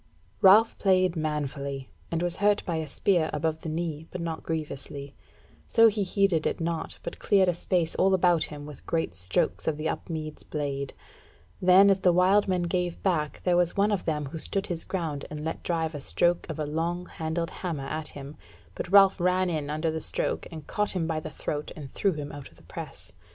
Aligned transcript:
Ralph 0.41 0.79
played 0.79 1.15
manfully, 1.15 1.91
and 2.09 2.23
was 2.23 2.37
hurt 2.37 2.65
by 2.65 2.77
a 2.77 2.87
spear 2.87 3.29
above 3.31 3.59
the 3.59 3.69
knee, 3.69 4.07
but 4.09 4.19
not 4.19 4.41
grievously; 4.41 5.13
so 5.67 5.89
he 5.89 6.01
heeded 6.01 6.47
it 6.47 6.59
not, 6.59 6.97
but 7.03 7.19
cleared 7.19 7.47
a 7.47 7.53
space 7.53 7.93
all 7.93 8.15
about 8.15 8.45
him 8.45 8.65
with 8.65 8.87
great 8.87 9.13
strokes 9.13 9.67
of 9.67 9.77
the 9.77 9.87
Upmeads' 9.87 10.41
blade; 10.41 10.93
then 11.61 11.91
as 11.91 11.99
the 11.99 12.11
wild 12.13 12.47
men 12.47 12.63
gave 12.63 13.03
back 13.03 13.41
there 13.43 13.55
was 13.55 13.77
one 13.77 13.91
of 13.91 14.05
them 14.05 14.25
who 14.25 14.39
stood 14.39 14.65
his 14.65 14.83
ground 14.85 15.25
and 15.29 15.45
let 15.45 15.61
drive 15.61 15.93
a 15.93 16.01
stroke 16.01 16.47
of 16.49 16.57
a 16.57 16.65
long 16.65 17.05
handled 17.05 17.51
hammer 17.51 17.85
at 17.85 18.07
him, 18.07 18.37
but 18.73 18.91
Ralph 18.91 19.19
ran 19.19 19.51
in 19.51 19.69
under 19.69 19.91
the 19.91 20.01
stroke 20.01 20.47
and 20.51 20.65
caught 20.65 20.95
him 20.95 21.05
by 21.05 21.19
the 21.19 21.29
throat 21.29 21.71
and 21.75 21.93
drew 21.93 22.13
him 22.13 22.31
out 22.31 22.49
of 22.49 22.55
the 22.55 22.63
press. 22.63 23.11